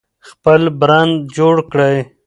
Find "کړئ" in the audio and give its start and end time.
1.71-1.97